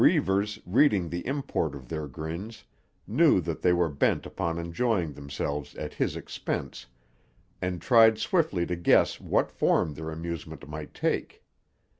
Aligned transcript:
Reivers, 0.03 0.57
reading 0.65 1.09
the 1.09 1.23
import 1.27 1.75
of 1.75 1.87
their 1.87 2.07
grins, 2.07 2.63
knew 3.05 3.39
that 3.41 3.61
they 3.61 3.71
were 3.71 3.87
bent 3.87 4.25
upon 4.25 4.57
enjoying 4.57 5.13
themselves 5.13 5.75
at 5.75 5.93
his 5.93 6.15
expense, 6.15 6.87
and 7.61 7.79
tried 7.83 8.17
swiftly 8.17 8.65
to 8.65 8.75
guess 8.75 9.19
what 9.21 9.51
form 9.51 9.93
their 9.93 10.09
amusement 10.09 10.67
might 10.67 10.95
take. 10.95 11.43